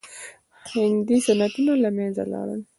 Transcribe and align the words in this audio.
هندي 0.71 1.17
صنعتونه 1.27 1.73
له 1.83 1.89
منځه 1.97 2.23
لاړل. 2.31 2.61